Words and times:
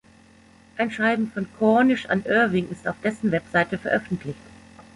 Ein 0.77 0.89
Schreiben 0.89 1.29
von 1.31 1.47
Cornish 1.59 2.07
an 2.07 2.23
Irving 2.25 2.67
ist 2.71 2.87
auf 2.87 2.95
dessen 3.03 3.31
Website 3.31 3.69
veröffentlicht. 3.79 4.39